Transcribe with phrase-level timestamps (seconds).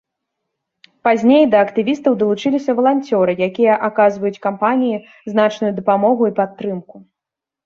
[1.07, 4.97] Пазней, да актывістаў далучыліся валанцёры, якія аказваюць кампаніі
[5.35, 6.95] значную дапамогу і падтрымку.